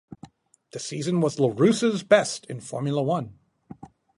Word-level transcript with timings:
The 0.71 0.79
season 0.79 1.21
was 1.21 1.37
Larrousse's 1.39 2.01
best 2.01 2.47
in 2.47 2.59
Formula 2.59 3.03
One. 3.03 3.37